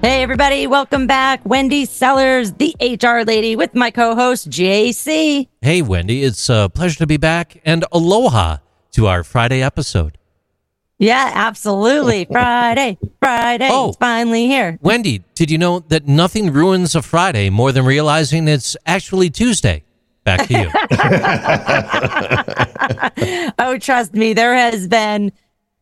Hey, 0.00 0.22
everybody, 0.22 0.66
welcome 0.66 1.06
back. 1.06 1.40
Wendy 1.44 1.84
Sellers, 1.84 2.52
the 2.52 2.74
HR 2.80 3.24
lady, 3.26 3.56
with 3.56 3.74
my 3.74 3.90
co 3.90 4.14
host, 4.14 4.48
JC. 4.48 5.48
Hey, 5.60 5.82
Wendy, 5.82 6.22
it's 6.22 6.48
a 6.48 6.70
pleasure 6.72 6.98
to 6.98 7.06
be 7.06 7.16
back, 7.16 7.60
and 7.64 7.84
aloha 7.92 8.58
to 8.92 9.06
our 9.08 9.24
Friday 9.24 9.60
episode. 9.62 10.16
Yeah, 10.98 11.30
absolutely. 11.34 12.24
Friday, 12.30 12.96
Friday, 13.20 13.68
Oh. 13.70 13.88
it's 13.88 13.96
finally 13.98 14.46
here. 14.46 14.78
Wendy, 14.82 15.22
did 15.34 15.50
you 15.50 15.58
know 15.58 15.80
that 15.88 16.06
nothing 16.06 16.52
ruins 16.52 16.94
a 16.94 17.02
Friday 17.02 17.50
more 17.50 17.72
than 17.72 17.84
realizing 17.84 18.46
it's 18.48 18.76
actually 18.86 19.30
Tuesday? 19.30 19.84
Back 20.24 20.46
to 20.48 20.60
you. 20.60 20.70
Oh, 23.58 23.76
trust 23.78 24.14
me, 24.14 24.32
there 24.32 24.54
has 24.54 24.86
been 24.88 25.32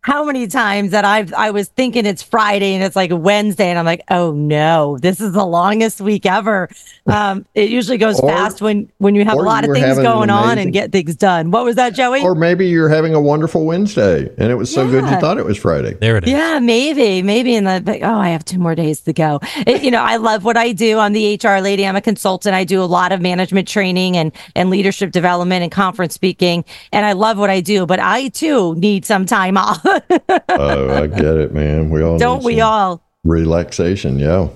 how 0.07 0.25
many 0.25 0.47
times 0.47 0.93
that 0.93 1.05
I've 1.05 1.35
I 1.35 1.51
was 1.51 1.67
thinking 1.67 2.07
it's 2.07 2.23
Friday 2.23 2.75
and 2.75 2.85
it's 2.85 2.95
like 2.95 3.11
Wednesday, 3.13 3.69
and 3.71 3.77
I'm 3.77 3.85
like, 3.85 4.03
oh 4.09 4.31
no, 4.31 4.99
this 4.99 5.21
is 5.21 5.33
the 5.33 5.45
longest 5.45 6.01
week 6.01 6.25
ever. 6.27 6.69
Um, 7.09 7.45
it 7.57 7.71
usually 7.71 7.99
goes 7.99 8.21
Or- 8.21 8.29
fast 8.29 8.63
when 8.63 8.89
when 8.99 9.17
you 9.17 9.25
have 9.25 9.35
a 9.37 9.43
lot 9.43 9.65
of 9.65 9.73
things 9.73 9.85
having 9.85 10.07
an 10.07 10.13
going 10.13 10.31
on 10.31 10.59
and 10.59 10.73
get 10.73 10.93
things 10.93 11.17
done. 11.17 11.51
What 11.51 11.65
was 11.65 11.75
that, 11.75 11.93
Joey? 11.95 12.23
Or 12.23 12.37
maybe 12.37 12.69
you're 12.69 12.89
having 12.89 13.15
a 13.15 13.21
wonderful 13.21 13.65
Wednesday 13.65 14.33
and 14.39 14.53
it 14.53 14.55
was 14.55 14.73
so 14.73 14.89
good 14.89 15.03
you 15.11 15.21
thought 15.21 15.39
it 15.39 15.45
was 15.45 15.59
Friday. 15.59 15.95
There 15.95 16.17
it 16.17 16.25
is. 16.25 16.31
Yeah, 16.31 16.61
maybe, 16.61 17.21
maybe 17.23 17.57
in 17.57 17.65
the 17.65 17.83
like, 17.85 18.03
oh, 18.05 18.15
I 18.15 18.29
have 18.29 18.45
two 18.45 18.59
more 18.61 18.77
days 18.77 19.01
to 19.03 19.13
go. 19.13 19.41
It- 19.67 19.83
you 19.83 19.91
know, 19.91 20.03
I 20.03 20.17
love 20.19 20.45
what 20.45 20.57
I 20.57 20.71
do. 20.71 20.99
I'm 21.01 21.15
the 21.15 21.35
HR 21.43 21.59
lady. 21.61 21.85
I'm 21.85 21.97
a 21.97 22.01
consultant. 22.01 22.55
I 22.55 22.63
do 22.63 22.81
a 22.81 22.87
lot 22.87 23.11
of 23.11 23.21
management 23.21 23.67
training 23.67 24.17
and 24.17 24.31
and 24.55 24.71
leadership 24.71 25.11
development 25.11 25.65
and 25.65 25.73
conference 25.73 26.15
speaking, 26.15 26.65
and 26.93 27.05
I 27.05 27.13
love 27.13 27.39
what 27.39 27.51
I 27.51 27.61
do. 27.61 27.87
But 27.87 27.99
I 27.99 28.29
too 28.29 28.77
need 28.77 29.05
some 29.05 29.27
time 29.27 29.57
off. 29.67 29.85
Oh, 30.49 31.03
I 31.03 31.07
get 31.07 31.37
it, 31.37 31.53
man. 31.53 31.91
We 31.91 32.03
all 32.03 32.19
Don't 32.19 32.43
we 32.45 32.61
all? 32.61 33.03
relaxation. 33.25 34.19
Yeah. 34.19 34.49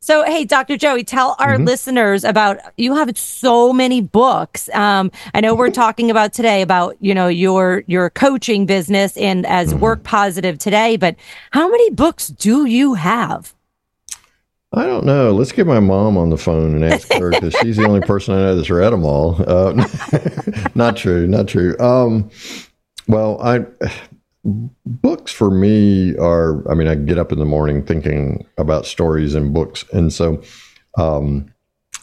So, 0.00 0.24
hey, 0.24 0.44
Dr. 0.44 0.76
Joey, 0.76 1.04
tell 1.04 1.34
our 1.38 1.54
Mm-hmm. 1.56 1.64
listeners 1.64 2.24
about 2.24 2.58
you 2.76 2.94
have 2.94 3.16
so 3.18 3.72
many 3.72 4.00
books. 4.00 4.68
Um, 4.72 5.10
I 5.34 5.40
know 5.40 5.54
we're 5.54 5.70
talking 5.70 6.10
about 6.10 6.32
today 6.32 6.62
about 6.62 6.96
you 7.00 7.14
know 7.14 7.28
your 7.28 7.82
your 7.86 8.08
coaching 8.10 8.64
business 8.66 9.16
and 9.16 9.44
as 9.46 9.70
Mm-hmm. 9.70 9.80
work 9.80 10.02
positive 10.04 10.58
today, 10.58 10.96
but 10.96 11.16
how 11.50 11.68
many 11.68 11.90
books 11.90 12.28
do 12.28 12.64
you 12.66 12.94
have? 12.94 13.54
I 14.72 14.84
don't 14.84 15.06
know. 15.06 15.32
Let's 15.32 15.52
get 15.52 15.66
my 15.66 15.80
mom 15.80 16.18
on 16.18 16.28
the 16.28 16.36
phone 16.36 16.74
and 16.74 16.84
ask 16.84 17.10
her 17.14 17.30
because 17.30 17.54
she's 17.54 17.76
the 17.78 17.86
only 17.86 18.02
person 18.02 18.34
I 18.34 18.38
know 18.42 18.54
that's 18.56 18.68
read 18.70 18.90
them 18.92 19.04
all. 19.04 19.42
Uh, 19.46 19.72
not 20.74 20.96
true. 20.96 21.26
Not 21.26 21.48
true. 21.48 21.76
Um, 21.80 22.30
well, 23.08 23.40
I 23.42 23.64
books 24.84 25.32
for 25.32 25.50
me 25.50 26.16
are. 26.16 26.68
I 26.70 26.74
mean, 26.74 26.88
I 26.88 26.94
get 26.94 27.18
up 27.18 27.32
in 27.32 27.38
the 27.38 27.44
morning 27.44 27.84
thinking 27.84 28.46
about 28.56 28.86
stories 28.86 29.34
and 29.34 29.52
books, 29.52 29.84
and 29.92 30.12
so 30.12 30.42
um, 30.96 31.52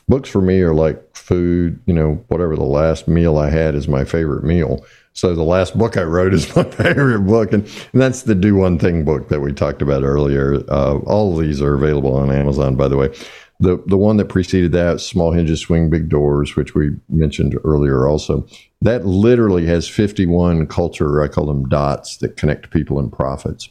books 0.07 0.29
for 0.29 0.41
me 0.41 0.61
are 0.61 0.73
like 0.73 1.15
food. 1.15 1.79
You 1.85 1.93
know, 1.93 2.23
whatever 2.27 2.55
the 2.55 2.63
last 2.63 3.07
meal 3.07 3.37
I 3.37 3.49
had 3.49 3.75
is 3.75 3.87
my 3.87 4.05
favorite 4.05 4.43
meal. 4.43 4.85
So 5.13 5.33
the 5.33 5.43
last 5.43 5.77
book 5.77 5.95
I 5.95 6.03
wrote 6.03 6.33
is 6.33 6.53
my 6.55 6.63
favorite 6.63 7.21
book, 7.21 7.53
and, 7.53 7.63
and 7.93 8.01
that's 8.01 8.23
the 8.23 8.35
Do 8.35 8.55
One 8.55 8.77
Thing 8.77 9.05
book 9.05 9.29
that 9.29 9.39
we 9.39 9.53
talked 9.53 9.81
about 9.81 10.03
earlier. 10.03 10.55
Uh, 10.69 10.97
all 11.05 11.33
of 11.33 11.45
these 11.45 11.61
are 11.61 11.73
available 11.73 12.15
on 12.15 12.31
Amazon, 12.31 12.75
by 12.75 12.87
the 12.87 12.97
way. 12.97 13.15
The 13.59 13.81
the 13.85 13.97
one 13.97 14.17
that 14.17 14.29
preceded 14.29 14.73
that, 14.73 14.99
Small 14.99 15.31
Hinges 15.31 15.61
Swing 15.61 15.89
Big 15.89 16.09
Doors, 16.09 16.55
which 16.55 16.75
we 16.75 16.91
mentioned 17.09 17.57
earlier, 17.63 18.07
also 18.07 18.45
that 18.81 19.05
literally 19.05 19.65
has 19.65 19.87
51 19.87 20.67
culture, 20.67 21.23
I 21.23 21.27
call 21.27 21.45
them 21.45 21.67
dots 21.69 22.17
that 22.17 22.37
connect 22.37 22.71
people 22.71 22.99
and 22.99 23.11
profits. 23.11 23.69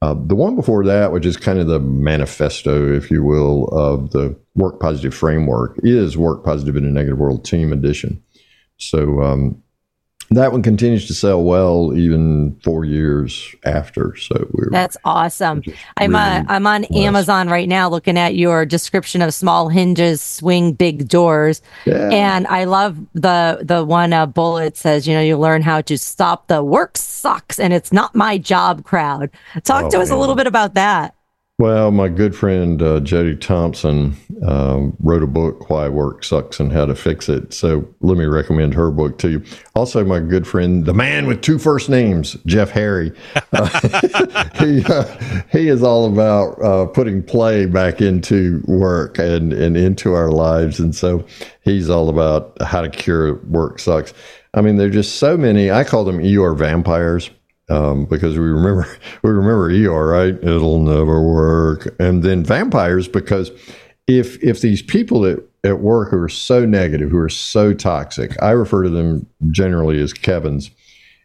Uh, 0.00 0.14
the 0.14 0.36
one 0.36 0.54
before 0.54 0.84
that, 0.84 1.12
which 1.12 1.26
is 1.26 1.36
kind 1.36 1.58
of 1.58 1.66
the 1.66 1.80
manifesto, 1.80 2.92
if 2.92 3.10
you 3.10 3.22
will, 3.22 3.66
of 3.68 4.10
the 4.10 4.38
Work 4.54 4.80
Positive 4.80 5.14
framework, 5.14 5.78
is 5.82 6.16
Work 6.16 6.44
Positive 6.44 6.76
in 6.76 6.84
a 6.84 6.90
Negative 6.90 7.18
World 7.18 7.44
Team 7.44 7.72
Edition. 7.72 8.22
So 8.76 9.22
um, 9.22 9.62
that 10.30 10.52
one 10.52 10.62
continues 10.62 11.06
to 11.06 11.14
sell 11.14 11.42
well 11.42 11.92
even 11.96 12.58
four 12.62 12.84
years 12.84 13.54
after. 13.64 14.14
So 14.16 14.46
we're 14.52 14.70
That's 14.70 14.96
awesome. 15.04 15.62
I'm 15.96 16.10
really 16.12 16.22
uh, 16.22 16.44
I'm 16.48 16.66
on 16.66 16.82
blessed. 16.82 16.94
Amazon 16.94 17.48
right 17.48 17.68
now 17.68 17.88
looking 17.88 18.18
at 18.18 18.34
your 18.34 18.66
description 18.66 19.22
of 19.22 19.32
small 19.32 19.68
hinges 19.68 20.20
swing 20.20 20.72
big 20.74 21.08
doors, 21.08 21.62
Yeah. 21.86 22.10
and 22.12 22.46
I 22.48 22.64
love 22.64 22.98
the 23.14 23.60
the 23.62 23.84
one 23.84 24.12
uh, 24.12 24.26
bullet 24.26 24.76
says 24.76 25.06
you 25.08 25.14
know 25.14 25.22
you 25.22 25.38
learn 25.38 25.62
how 25.62 25.80
to 25.82 25.96
stop 25.96 26.48
the 26.48 26.62
work 26.62 26.98
sucks 26.98 27.58
and 27.58 27.72
it's 27.72 27.92
not 27.92 28.14
my 28.14 28.38
job 28.38 28.84
crowd. 28.84 29.30
Talk 29.64 29.84
Oh, 29.84 29.90
to 29.90 29.98
us 30.00 30.10
a 30.10 30.16
little 30.16 30.34
bit 30.34 30.46
about 30.46 30.74
that. 30.74 31.14
Well, 31.60 31.90
my 31.90 32.08
good 32.08 32.36
friend 32.36 32.80
uh, 32.80 33.00
Jody 33.00 33.34
Thompson 33.34 34.14
um, 34.46 34.96
wrote 35.00 35.24
a 35.24 35.26
book, 35.26 35.68
Why 35.68 35.88
Work 35.88 36.22
Sucks 36.22 36.60
and 36.60 36.72
How 36.72 36.86
to 36.86 36.94
Fix 36.94 37.28
It. 37.28 37.52
So 37.52 37.84
let 38.00 38.16
me 38.16 38.26
recommend 38.26 38.74
her 38.74 38.92
book 38.92 39.18
to 39.18 39.28
you. 39.28 39.44
Also, 39.74 40.04
my 40.04 40.20
good 40.20 40.46
friend, 40.46 40.84
the 40.84 40.94
man 40.94 41.26
with 41.26 41.42
two 41.42 41.58
first 41.58 41.88
names, 41.88 42.36
Jeff 42.46 42.70
Harry. 42.70 43.12
Uh, 43.50 44.48
he, 44.58 44.84
uh, 44.84 45.42
he 45.50 45.68
is 45.68 45.82
all 45.82 46.04
about 46.04 46.62
uh, 46.62 46.84
putting 46.86 47.22
play 47.22 47.64
back 47.64 48.02
into 48.02 48.62
work 48.66 49.18
and, 49.18 49.54
and 49.54 49.74
into 49.74 50.12
our 50.12 50.30
lives. 50.30 50.78
And 50.78 50.94
so 50.94 51.24
he's 51.62 51.88
all 51.88 52.10
about 52.10 52.60
how 52.60 52.82
to 52.82 52.90
cure 52.90 53.36
work 53.46 53.78
sucks. 53.78 54.12
I 54.52 54.60
mean, 54.60 54.76
there 54.76 54.88
are 54.88 54.90
just 54.90 55.16
so 55.16 55.36
many, 55.38 55.70
I 55.70 55.82
call 55.82 56.04
them 56.04 56.18
Eeyore 56.18 56.56
vampires 56.56 57.30
um, 57.68 58.06
because 58.06 58.38
we 58.38 58.46
remember 58.46 58.88
we 59.22 59.30
remember 59.30 59.70
ER, 59.70 60.08
right? 60.08 60.34
It'll 60.34 60.80
never 60.80 61.22
work. 61.22 61.94
And 61.98 62.22
then 62.22 62.44
vampires, 62.44 63.08
because 63.08 63.50
if 64.06 64.42
if 64.42 64.60
these 64.60 64.82
people 64.82 65.26
at, 65.26 65.40
at 65.64 65.80
work 65.80 66.10
who 66.10 66.20
are 66.20 66.28
so 66.28 66.64
negative, 66.64 67.10
who 67.10 67.18
are 67.18 67.28
so 67.28 67.72
toxic, 67.72 68.40
I 68.42 68.50
refer 68.50 68.84
to 68.84 68.90
them 68.90 69.26
generally 69.50 70.00
as 70.00 70.12
Kevins. 70.12 70.70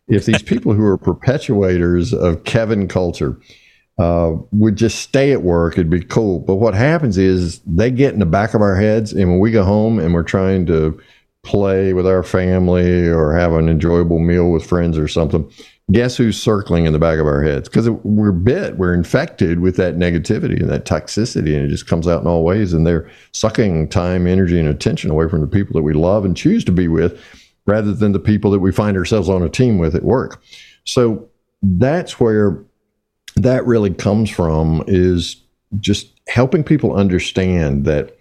If 0.08 0.26
these 0.26 0.42
people 0.44 0.74
who 0.74 0.86
are 0.86 0.98
perpetuators 0.98 2.14
of 2.14 2.44
Kevin 2.44 2.88
culture 2.88 3.40
uh, 4.00 4.34
would 4.52 4.76
just 4.76 5.00
stay 5.00 5.32
at 5.32 5.44
work, 5.44 5.74
it'd 5.74 5.90
be 5.90 6.04
cool. 6.04 6.40
But 6.40 6.56
what 6.56 6.74
happens 6.74 7.18
is 7.18 7.60
they 7.60 7.92
get 7.92 8.14
in 8.14 8.20
the 8.20 8.26
back 8.26 8.54
of 8.54 8.62
our 8.62 8.76
heads, 8.76 9.14
and 9.14 9.30
when 9.30 9.40
we 9.40 9.52
go 9.52 9.64
home 9.64 10.00
and 10.00 10.14
we're 10.14 10.24
trying 10.24 10.66
to 10.66 11.00
play 11.44 11.94
with 11.94 12.08
our 12.08 12.24
family 12.24 13.08
or 13.08 13.36
have 13.36 13.54
an 13.54 13.70
enjoyable 13.70 14.18
meal 14.18 14.50
with 14.50 14.66
friends 14.66 14.98
or 14.98 15.08
something, 15.08 15.50
guess 15.92 16.16
who's 16.16 16.42
circling 16.42 16.86
in 16.86 16.94
the 16.94 17.00
back 17.00 17.20
of 17.20 17.28
our 17.28 17.44
heads? 17.44 17.68
Because 17.68 17.90
we're 17.90 18.32
bit, 18.32 18.78
we're 18.78 18.94
infected 18.94 19.60
with 19.60 19.76
that 19.78 19.98
negativity 19.98 20.60
and 20.60 20.70
that 20.70 20.86
toxicity, 20.86 21.56
and 21.56 21.66
it 21.66 21.70
just 21.70 21.88
comes 21.88 22.08
out 22.08 22.22
in 22.22 22.28
all 22.28 22.44
ways. 22.44 22.74
And 22.74 22.88
they're 22.88 23.10
sucking 23.34 23.90
time, 23.90 24.26
energy, 24.26 24.60
and 24.60 24.70
attention 24.70 25.12
away 25.12 25.28
from 25.28 25.42
the 25.42 25.48
people 25.48 25.74
that 25.74 25.84
we 25.84 25.94
love 25.94 26.26
and 26.26 26.38
choose 26.38 26.64
to 26.66 26.72
be 26.72 26.88
with, 26.88 27.22
rather 27.66 27.94
than 27.94 28.12
the 28.12 28.20
people 28.20 28.52
that 28.52 28.60
we 28.60 28.72
find 28.72 28.98
ourselves 28.98 29.30
on 29.30 29.44
a 29.44 29.50
team 29.50 29.78
with 29.78 29.96
at 29.96 30.04
work. 30.04 30.42
So 30.86 31.30
that's 31.62 32.20
where 32.20 32.64
that 33.36 33.66
really 33.66 33.94
comes 33.94 34.30
from 34.30 34.84
is 34.88 35.38
just 35.80 36.12
helping 36.28 36.64
people 36.64 36.94
understand 36.94 37.86
that 37.86 38.18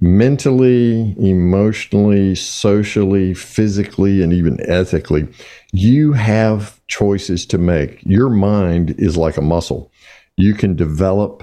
mentally, 0.00 1.14
emotionally, 1.18 2.34
socially, 2.34 3.34
physically, 3.34 4.22
and 4.22 4.32
even 4.32 4.58
ethically, 4.68 5.26
you 5.72 6.12
have 6.12 6.80
choices 6.86 7.46
to 7.46 7.58
make. 7.58 8.00
Your 8.04 8.28
mind 8.28 8.94
is 8.98 9.16
like 9.16 9.36
a 9.36 9.42
muscle. 9.42 9.90
You 10.36 10.54
can 10.54 10.74
develop 10.74 11.42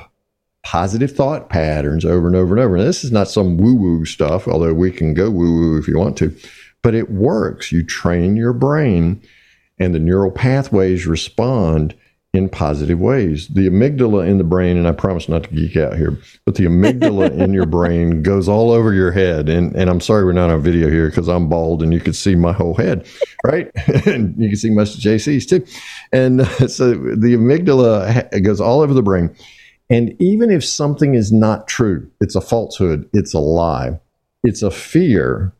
positive 0.64 1.12
thought 1.12 1.50
patterns 1.50 2.06
over 2.06 2.28
and 2.28 2.36
over 2.36 2.56
and 2.56 2.64
over. 2.64 2.76
And 2.76 2.86
this 2.86 3.04
is 3.04 3.12
not 3.12 3.28
some 3.28 3.58
woo 3.58 3.76
woo 3.76 4.06
stuff, 4.06 4.48
although 4.48 4.74
we 4.74 4.92
can 4.92 5.14
go 5.14 5.30
woo 5.30 5.54
woo 5.54 5.80
if 5.80 5.88
you 5.88 5.98
want 5.98 6.18
to, 6.18 6.36
but 6.82 6.94
it 6.94 7.10
works. 7.10 7.72
You 7.72 7.84
train 7.84 8.36
your 8.36 8.54
brain, 8.54 9.22
and 9.80 9.96
the 9.96 10.00
neural 10.00 10.32
pathways 10.32 11.08
respond 11.08 11.96
in 12.34 12.48
positive 12.48 13.00
ways. 13.00 13.50
The 13.50 13.68
amygdala 13.68 14.26
in 14.26 14.38
the 14.38 14.46
brain, 14.46 14.78
and 14.78 14.88
I 14.88 14.94
promise 14.94 15.28
not 15.28 15.44
to 15.44 15.50
geek 15.50 15.76
out 15.76 15.98
here, 15.98 16.18
but 16.46 16.56
the 16.56 16.66
amygdala 16.66 17.32
in 17.38 17.54
your 17.54 17.66
brain 17.66 18.24
goes 18.24 18.48
all 18.48 18.72
over 18.72 18.94
your 18.94 19.12
head. 19.12 19.50
And, 19.50 19.76
and 19.76 19.90
I'm 19.90 20.00
sorry 20.00 20.24
we're 20.24 20.32
not 20.32 20.50
on 20.50 20.62
video 20.62 20.90
here 20.90 21.10
because 21.10 21.28
I'm 21.28 21.50
bald 21.50 21.84
and 21.84 21.94
you 21.94 22.00
can 22.00 22.14
see 22.14 22.36
my 22.36 22.54
whole 22.54 22.76
head, 22.76 23.06
right? 23.46 23.70
and 24.06 24.36
you 24.42 24.50
can 24.50 24.58
see 24.58 24.70
most 24.70 24.96
of 24.96 25.02
JC's 25.02 25.46
too. 25.46 25.66
And 26.14 26.46
so 26.48 26.92
the 26.92 27.36
amygdala 27.36 28.12
ha- 28.12 28.40
goes 28.40 28.62
all 28.62 28.80
over 28.82 28.94
the 28.94 29.04
brain. 29.04 29.36
And 29.90 30.16
even 30.22 30.50
if 30.52 30.64
something 30.64 31.16
is 31.16 31.34
not 31.34 31.68
true, 31.68 32.10
it's 32.22 32.36
a 32.36 32.42
falsehood, 32.42 33.10
it's 33.12 33.34
a 33.34 33.40
lie, 33.40 34.00
it's 34.42 34.62
a 34.62 34.72
fear 34.72 35.54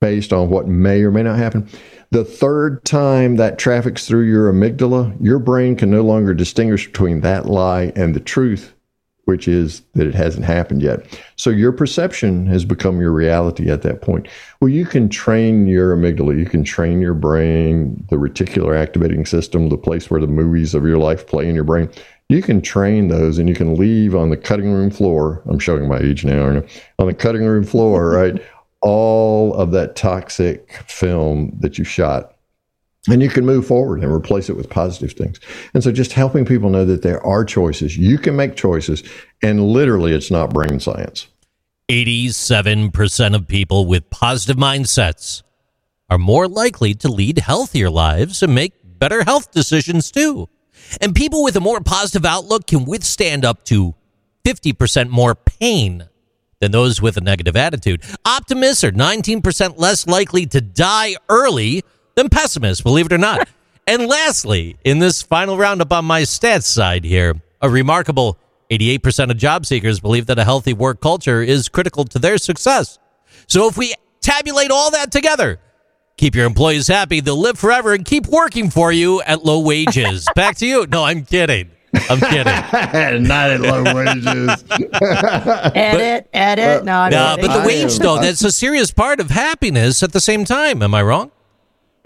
based 0.00 0.32
on 0.32 0.50
what 0.50 0.68
may 0.68 1.02
or 1.02 1.10
may 1.10 1.24
not 1.24 1.36
happen, 1.36 1.68
The 2.14 2.24
third 2.24 2.84
time 2.84 3.34
that 3.38 3.58
traffics 3.58 4.06
through 4.06 4.28
your 4.28 4.52
amygdala, 4.52 5.16
your 5.20 5.40
brain 5.40 5.74
can 5.74 5.90
no 5.90 6.02
longer 6.02 6.32
distinguish 6.32 6.86
between 6.86 7.22
that 7.22 7.46
lie 7.46 7.92
and 7.96 8.14
the 8.14 8.20
truth 8.20 8.72
which 9.24 9.48
is 9.48 9.82
that 9.94 10.06
it 10.06 10.14
hasn't 10.14 10.44
happened 10.44 10.82
yet. 10.82 11.06
So 11.36 11.50
your 11.50 11.72
perception 11.72 12.46
has 12.46 12.64
become 12.64 13.00
your 13.00 13.12
reality 13.12 13.70
at 13.70 13.82
that 13.82 14.02
point. 14.02 14.28
Well, 14.60 14.68
you 14.68 14.84
can 14.84 15.08
train 15.08 15.66
your 15.66 15.96
amygdala, 15.96 16.38
you 16.38 16.44
can 16.46 16.64
train 16.64 17.00
your 17.00 17.14
brain, 17.14 18.04
the 18.10 18.16
reticular 18.16 18.76
activating 18.76 19.26
system, 19.26 19.68
the 19.68 19.78
place 19.78 20.10
where 20.10 20.20
the 20.20 20.26
movies 20.26 20.74
of 20.74 20.84
your 20.84 20.98
life 20.98 21.26
play 21.26 21.48
in 21.48 21.54
your 21.54 21.64
brain. 21.64 21.88
You 22.28 22.42
can 22.42 22.62
train 22.62 23.08
those 23.08 23.38
and 23.38 23.48
you 23.48 23.54
can 23.54 23.76
leave 23.76 24.14
on 24.14 24.30
the 24.30 24.36
cutting 24.36 24.72
room 24.72 24.90
floor. 24.90 25.42
I'm 25.46 25.58
showing 25.58 25.88
my 25.88 25.98
age 25.98 26.24
now, 26.24 26.62
on 26.98 27.06
the 27.06 27.14
cutting 27.14 27.44
room 27.44 27.64
floor, 27.64 28.10
right? 28.10 28.42
All 28.84 29.54
of 29.54 29.70
that 29.72 29.96
toxic 29.96 30.72
film 30.86 31.56
that 31.60 31.78
you 31.78 31.84
shot 31.84 32.34
and 33.08 33.22
you 33.22 33.28
can 33.28 33.44
move 33.44 33.66
forward 33.66 34.02
and 34.02 34.10
replace 34.10 34.48
it 34.48 34.56
with 34.56 34.70
positive 34.70 35.12
things. 35.12 35.38
And 35.74 35.84
so 35.84 35.92
just 35.92 36.12
helping 36.12 36.46
people 36.46 36.70
know 36.70 36.86
that 36.86 37.02
there 37.02 37.24
are 37.24 37.44
choices. 37.44 37.98
You 37.98 38.18
can 38.18 38.34
make 38.34 38.56
choices. 38.56 39.02
And 39.42 39.62
literally, 39.62 40.12
it's 40.12 40.30
not 40.30 40.54
brain 40.54 40.80
science. 40.80 41.26
87% 41.90 43.34
of 43.34 43.46
people 43.46 43.84
with 43.86 44.08
positive 44.08 44.56
mindsets 44.56 45.42
are 46.08 46.16
more 46.16 46.48
likely 46.48 46.94
to 46.94 47.08
lead 47.08 47.38
healthier 47.38 47.90
lives 47.90 48.42
and 48.42 48.54
make 48.54 48.72
better 48.82 49.22
health 49.24 49.50
decisions 49.52 50.10
too. 50.10 50.48
And 51.00 51.14
people 51.14 51.42
with 51.42 51.56
a 51.56 51.60
more 51.60 51.80
positive 51.80 52.24
outlook 52.24 52.66
can 52.66 52.86
withstand 52.86 53.44
up 53.44 53.64
to 53.66 53.94
50% 54.46 55.10
more 55.10 55.34
pain 55.34 56.08
than 56.64 56.72
those 56.72 57.02
with 57.02 57.18
a 57.18 57.20
negative 57.20 57.56
attitude. 57.56 58.02
Optimists 58.24 58.82
are 58.84 58.90
19% 58.90 59.74
less 59.76 60.06
likely 60.06 60.46
to 60.46 60.62
die 60.62 61.14
early 61.28 61.82
than 62.14 62.30
pessimists, 62.30 62.82
believe 62.82 63.06
it 63.06 63.12
or 63.12 63.18
not. 63.18 63.46
and 63.86 64.06
lastly, 64.06 64.78
in 64.82 64.98
this 64.98 65.22
final 65.22 65.58
roundup 65.58 65.92
on 65.92 66.06
my 66.06 66.22
stats 66.22 66.64
side 66.64 67.04
here, 67.04 67.34
a 67.60 67.68
remarkable 67.68 68.38
88% 68.70 69.30
of 69.30 69.36
job 69.36 69.66
seekers 69.66 70.00
believe 70.00 70.24
that 70.26 70.38
a 70.38 70.44
healthy 70.44 70.72
work 70.72 71.02
culture 71.02 71.42
is 71.42 71.68
critical 71.68 72.04
to 72.06 72.18
their 72.18 72.38
success. 72.38 72.98
So 73.46 73.68
if 73.68 73.76
we 73.76 73.92
tabulate 74.22 74.70
all 74.70 74.90
that 74.92 75.12
together, 75.12 75.60
keep 76.16 76.34
your 76.34 76.46
employees 76.46 76.88
happy, 76.88 77.20
they'll 77.20 77.36
live 77.36 77.58
forever 77.58 77.92
and 77.92 78.06
keep 78.06 78.26
working 78.26 78.70
for 78.70 78.90
you 78.90 79.20
at 79.22 79.44
low 79.44 79.60
wages. 79.60 80.26
Back 80.34 80.56
to 80.56 80.66
you. 80.66 80.86
No, 80.86 81.04
I'm 81.04 81.26
kidding. 81.26 81.72
I'm 82.08 82.20
kidding. 82.20 82.44
Not 83.28 83.50
at 83.50 83.60
low 83.60 83.82
wages. 83.94 84.64
edit, 85.74 86.28
edit. 86.32 86.84
No, 86.84 86.98
I'm 86.98 87.10
no, 87.10 87.36
but 87.40 87.60
the 87.60 87.66
wage 87.66 87.98
though, 87.98 88.18
that's 88.18 88.42
a 88.42 88.52
serious 88.52 88.90
part 88.90 89.20
of 89.20 89.30
happiness 89.30 90.02
at 90.02 90.12
the 90.12 90.20
same 90.20 90.44
time. 90.44 90.82
Am 90.82 90.94
I 90.94 91.02
wrong? 91.02 91.30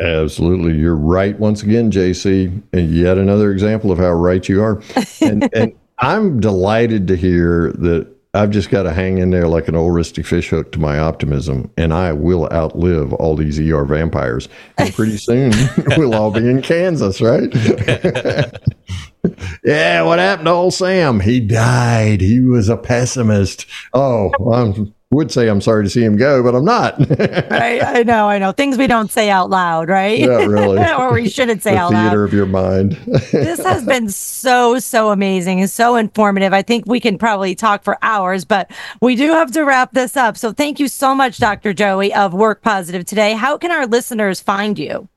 Absolutely. 0.01 0.79
You're 0.79 0.95
right 0.95 1.39
once 1.39 1.63
again, 1.63 1.91
JC. 1.91 2.63
And 2.73 2.91
yet 2.91 3.19
another 3.19 3.51
example 3.51 3.91
of 3.91 3.99
how 3.99 4.13
right 4.13 4.49
you 4.49 4.63
are. 4.63 4.81
And, 5.21 5.49
and 5.55 5.73
I'm 5.99 6.41
delighted 6.41 7.09
to 7.09 7.17
hear 7.17 7.73
that 7.73 8.09
I've 8.35 8.51
just 8.51 8.71
got 8.71 8.85
to 8.85 8.93
hang 8.93 9.19
in 9.19 9.31
there 9.31 9.49
like 9.49 9.69
an 9.69 9.75
old 9.75 9.95
rusty 9.95 10.23
fish 10.23 10.51
hook 10.51 10.71
to 10.73 10.79
my 10.79 10.99
optimism, 10.99 11.71
and 11.79 11.95
I 11.95 12.13
will 12.13 12.47
outlive 12.53 13.13
all 13.15 13.35
these 13.35 13.59
ER 13.59 13.85
vampires. 13.85 14.49
And 14.77 14.95
pretty 14.95 15.17
soon 15.17 15.53
we'll 15.97 16.15
all 16.15 16.31
be 16.31 16.49
in 16.49 16.61
Kansas, 16.63 17.21
right? 17.21 17.51
yeah, 19.65 20.03
what 20.03 20.19
happened 20.19 20.47
to 20.47 20.53
old 20.53 20.75
Sam? 20.75 21.21
He 21.21 21.41
died. 21.41 22.21
He 22.21 22.41
was 22.41 22.69
a 22.69 22.77
pessimist. 22.77 23.67
Oh, 23.93 24.31
I'm 24.53 24.95
would 25.11 25.33
say 25.33 25.49
I'm 25.49 25.61
sorry 25.61 25.85
to 25.85 25.91
see 25.91 26.05
him 26.05 26.17
go, 26.17 26.43
but 26.43 26.55
I'm 26.55 26.65
not. 26.65 26.95
I, 27.51 27.81
I, 27.81 28.03
know, 28.03 28.29
I 28.29 28.39
know. 28.39 28.53
Things 28.53 28.77
we 28.77 28.87
don't 28.87 29.11
say 29.11 29.31
out 29.31 29.49
loud, 29.49 29.89
right? 29.89 30.19
Yeah, 30.19 30.45
really. 30.45 30.79
or 30.99 31.15
we 31.15 31.29
shouldn't 31.29 31.63
say 31.63 31.73
the 31.73 31.79
out 31.79 31.91
theater 31.91 32.03
loud. 32.03 32.11
Theater 32.11 32.25
of 32.25 32.33
your 32.35 32.47
mind. 32.47 32.93
this 33.33 33.63
has 33.65 33.85
been 33.85 34.11
so, 34.11 34.79
so 34.79 35.11
amazing 35.11 35.61
and 35.61 35.71
so 35.71 35.97
informative. 35.97 36.53
I 36.53 36.63
think 36.63 36.85
we 36.87 37.01
can 37.01 37.17
probably 37.17 37.55
talk 37.55 37.85
for 37.85 37.97
hours, 38.03 38.45
but 38.45 38.71
we 39.01 39.17
do 39.17 39.33
have 39.33 39.51
to 39.53 39.63
wrap 39.63 39.93
this 39.93 40.17
up. 40.17 40.37
So 40.37 40.53
thank 40.53 40.79
you 40.79 40.89
so 40.89 41.15
much, 41.15 41.39
Dr. 41.39 41.73
Joey 41.73 42.13
of 42.13 42.35
Work 42.35 42.63
Positive 42.63 43.05
today. 43.07 43.33
How 43.33 43.57
can 43.57 43.71
our 43.71 43.87
listeners 43.87 44.41
find 44.41 44.79
you? 44.79 45.09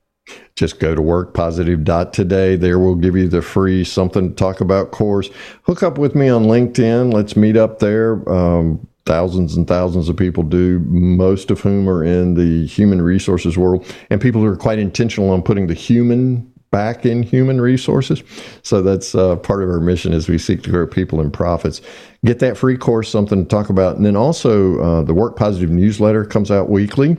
Just 0.54 0.78
go 0.78 0.94
to 0.94 1.00
workpositive.today. 1.00 2.56
There 2.56 2.78
we'll 2.78 2.94
give 2.94 3.16
you 3.16 3.28
the 3.28 3.42
free 3.42 3.84
something 3.84 4.30
to 4.30 4.34
talk 4.34 4.60
about 4.60 4.90
course. 4.90 5.30
Hook 5.64 5.82
up 5.82 5.98
with 5.98 6.14
me 6.14 6.28
on 6.28 6.44
LinkedIn. 6.44 7.12
Let's 7.12 7.36
meet 7.36 7.56
up 7.56 7.78
there. 7.78 8.28
Um, 8.30 8.86
thousands 9.04 9.56
and 9.56 9.66
thousands 9.66 10.08
of 10.08 10.16
people 10.16 10.42
do, 10.42 10.78
most 10.86 11.50
of 11.50 11.60
whom 11.60 11.88
are 11.88 12.04
in 12.04 12.34
the 12.34 12.66
human 12.66 13.02
resources 13.02 13.58
world, 13.58 13.84
and 14.10 14.20
people 14.20 14.40
who 14.40 14.46
are 14.46 14.56
quite 14.56 14.78
intentional 14.78 15.30
on 15.30 15.42
putting 15.42 15.66
the 15.66 15.74
human 15.74 16.51
back 16.72 17.06
in 17.06 17.22
human 17.22 17.60
resources. 17.60 18.24
So 18.62 18.82
that's 18.82 19.14
uh, 19.14 19.36
part 19.36 19.62
of 19.62 19.70
our 19.70 19.78
mission 19.78 20.12
as 20.12 20.28
we 20.28 20.38
seek 20.38 20.62
to 20.64 20.70
grow 20.70 20.88
people 20.88 21.20
and 21.20 21.32
profits. 21.32 21.80
Get 22.24 22.40
that 22.40 22.56
free 22.56 22.76
course, 22.76 23.08
something 23.08 23.44
to 23.44 23.48
talk 23.48 23.68
about. 23.68 23.96
And 23.96 24.04
then 24.04 24.16
also, 24.16 24.80
uh, 24.80 25.02
the 25.02 25.14
Work 25.14 25.36
Positive 25.36 25.70
newsletter 25.70 26.24
comes 26.24 26.50
out 26.50 26.68
weekly. 26.68 27.16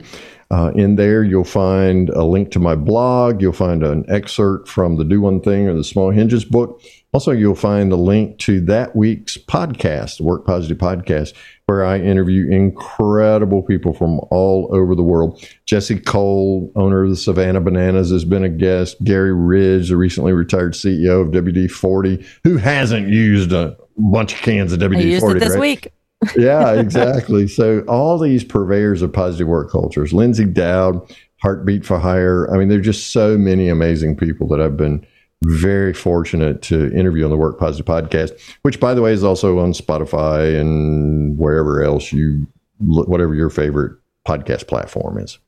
Uh, 0.50 0.70
in 0.74 0.96
there, 0.96 1.24
you'll 1.24 1.42
find 1.42 2.10
a 2.10 2.24
link 2.24 2.50
to 2.50 2.58
my 2.58 2.74
blog. 2.74 3.40
You'll 3.40 3.52
find 3.52 3.82
an 3.82 4.04
excerpt 4.08 4.68
from 4.68 4.96
the 4.96 5.04
Do 5.04 5.20
One 5.20 5.40
Thing 5.40 5.68
or 5.68 5.74
the 5.74 5.82
Small 5.82 6.10
Hinges 6.10 6.44
book. 6.44 6.82
Also, 7.12 7.30
you'll 7.30 7.54
find 7.54 7.92
a 7.92 7.96
link 7.96 8.38
to 8.40 8.60
that 8.62 8.94
week's 8.94 9.38
podcast, 9.38 10.18
the 10.18 10.24
Work 10.24 10.44
Positive 10.44 10.76
podcast, 10.76 11.32
where 11.66 11.84
I 11.84 11.98
interview 11.98 12.50
incredible 12.50 13.62
people 13.62 13.94
from 13.94 14.20
all 14.30 14.68
over 14.70 14.94
the 14.94 15.02
world. 15.02 15.42
Jesse 15.64 15.98
Cole, 15.98 16.70
owner 16.76 17.04
of 17.04 17.10
the 17.10 17.16
Savannah 17.16 17.60
Bananas, 17.60 18.10
has 18.10 18.24
been 18.24 18.44
a 18.44 18.50
guest. 18.50 19.02
Gary 19.02 19.32
Ridge, 19.32 19.88
the 19.88 19.96
recently 19.96 20.32
retired 20.32 20.74
CEO 20.74 21.22
of 21.22 21.28
WD 21.28 21.70
40, 21.70 22.24
who 22.44 22.58
hasn't 22.58 23.08
used 23.08 23.52
a 23.52 23.76
bunch 23.96 24.34
of 24.34 24.40
cans 24.40 24.72
of 24.72 24.80
WD 24.80 25.20
40 25.20 25.40
this 25.40 25.50
right? 25.50 25.60
week. 25.60 25.92
yeah, 26.36 26.72
exactly. 26.80 27.48
So 27.48 27.80
all 27.88 28.18
these 28.18 28.44
purveyors 28.44 29.00
of 29.00 29.12
positive 29.12 29.48
work 29.48 29.70
cultures, 29.70 30.12
Lindsay 30.12 30.44
Dowd, 30.44 31.00
Heartbeat 31.42 31.86
for 31.86 31.98
Hire. 31.98 32.52
I 32.54 32.58
mean, 32.58 32.68
there's 32.68 32.84
just 32.84 33.10
so 33.10 33.38
many 33.38 33.68
amazing 33.70 34.16
people 34.16 34.48
that 34.48 34.60
I've 34.60 34.76
been 34.76 35.06
very 35.46 35.92
fortunate 35.92 36.62
to 36.62 36.92
interview 36.92 37.24
on 37.24 37.30
the 37.30 37.36
Work 37.36 37.58
Positive 37.58 37.86
podcast, 37.86 38.38
which, 38.62 38.80
by 38.80 38.94
the 38.94 39.02
way, 39.02 39.12
is 39.12 39.24
also 39.24 39.58
on 39.58 39.72
Spotify 39.72 40.58
and 40.60 41.38
wherever 41.38 41.82
else 41.82 42.12
you, 42.12 42.46
look 42.80 43.08
whatever 43.08 43.34
your 43.34 43.50
favorite 43.50 43.98
podcast 44.26 44.66
platform 44.66 45.18
is. 45.18 45.38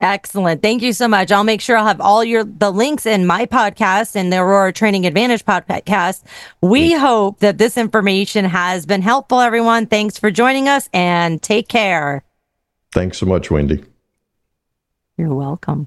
Excellent. 0.00 0.62
Thank 0.62 0.82
you 0.82 0.92
so 0.92 1.06
much. 1.06 1.30
I'll 1.30 1.44
make 1.44 1.60
sure 1.60 1.76
I'll 1.76 1.86
have 1.86 2.00
all 2.00 2.24
your 2.24 2.42
the 2.42 2.72
links 2.72 3.06
in 3.06 3.24
my 3.24 3.46
podcast 3.46 4.16
and 4.16 4.32
the 4.32 4.38
Aurora 4.38 4.72
Training 4.72 5.06
Advantage 5.06 5.44
podcast. 5.44 6.24
We 6.60 6.92
hope 6.92 7.38
that 7.38 7.58
this 7.58 7.78
information 7.78 8.44
has 8.44 8.84
been 8.84 9.00
helpful, 9.00 9.38
everyone. 9.38 9.86
Thanks 9.86 10.18
for 10.18 10.32
joining 10.32 10.68
us 10.68 10.88
and 10.92 11.40
take 11.40 11.68
care. 11.68 12.24
Thanks 12.90 13.18
so 13.18 13.26
much, 13.26 13.48
Wendy. 13.48 13.84
You're 15.16 15.34
welcome. 15.34 15.86